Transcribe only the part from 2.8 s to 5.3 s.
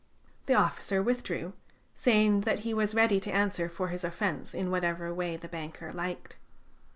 ready to answer for his offence in whatever